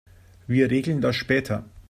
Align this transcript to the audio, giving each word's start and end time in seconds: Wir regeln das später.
Wir 0.47 0.71
regeln 0.71 0.99
das 0.99 1.15
später. 1.15 1.63